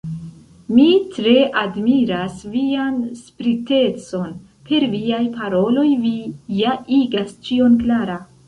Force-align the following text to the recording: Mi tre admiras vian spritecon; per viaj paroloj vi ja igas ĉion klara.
Mi 0.77 0.85
tre 1.17 1.33
admiras 1.63 2.39
vian 2.55 2.97
spritecon; 3.21 4.33
per 4.71 4.87
viaj 4.97 5.23
paroloj 5.39 5.87
vi 6.07 6.17
ja 6.63 6.77
igas 7.03 7.39
ĉion 7.49 7.79
klara. 7.85 8.23